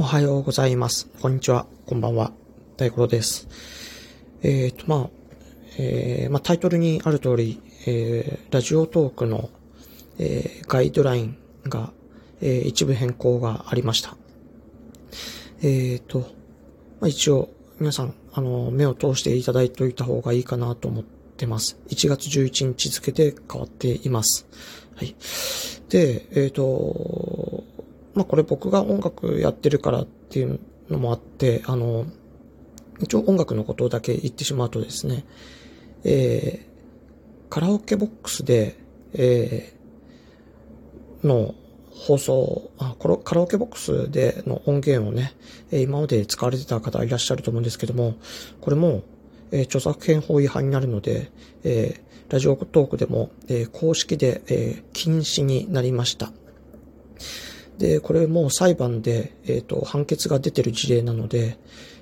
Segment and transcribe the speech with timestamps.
[0.00, 1.08] おはようございます。
[1.20, 1.66] こんにちは。
[1.84, 2.30] こんばんは。
[2.76, 3.48] 大五郎です。
[4.44, 5.10] えっ、と、まあ、
[5.76, 9.50] えーまあ、タイトルにある通り、えーラジオトークの、
[10.20, 11.92] えーガイドラインが、
[12.40, 14.16] えー一部変更がありました。
[15.62, 16.20] えっ、と、
[17.00, 17.48] まあ、一応、
[17.80, 21.76] 皆さん、あの、目を通していただいておいた方がいいかなと思ってます。
[21.88, 24.46] 1月11日付で変わっています。
[24.94, 25.16] はい。
[25.88, 27.27] で、えっ、と、
[28.18, 30.58] まあ、これ僕が音楽やってるからっていう
[30.90, 32.04] のもあって、あの、
[32.98, 35.24] 一応音楽のことだけ言ってしまうとですね、
[36.02, 38.76] えー、カラオケボックスで、
[39.14, 41.54] えー、の
[41.90, 45.32] 放送、あ、カラオケボックスでの音源をね、
[45.70, 48.16] 今まで使われてた方いらっしゃると思うんですけども、
[48.60, 49.04] これも、
[49.52, 51.30] えー著作権法違反になるので、
[51.62, 56.32] えーラジオトークでも、えー公式で、えー禁止になりました。
[57.78, 61.58] で、これもう裁判で、えっ、と、判決が出てる事例なので、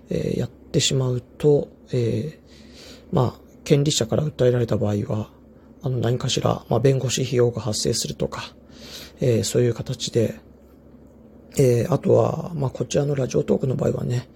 [0.08, 2.46] えーやってしまうと、えー
[3.12, 5.30] まあ、権利者から訴えられた場合は、
[5.82, 8.54] あの、何かしら、まあ、弁護士費用が発生するとか、
[9.20, 10.34] えそういう形で、
[11.58, 14.28] えあとは、まあ、こちらのラジオトークの場合はね、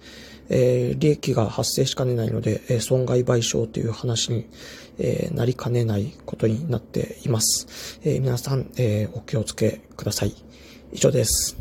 [0.49, 4.49] え利益が発生しかねないので、え損害賠償という話に、
[4.97, 7.99] えなりかねないことになっています。
[8.03, 10.33] え皆さん、えお気をつけください。
[10.91, 11.57] 以上です。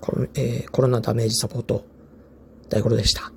[0.00, 1.84] コロ,、えーコロナダメージサポート、
[2.68, 3.32] 大五郎でした。